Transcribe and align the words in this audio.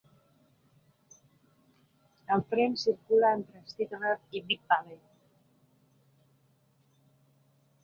El 2.37 2.43
tren 2.55 2.79
circula 2.85 3.31
entre 3.41 3.61
Stettler 3.73 4.15
i 4.39 4.43
Big 4.49 4.65
Valley. 4.75 5.01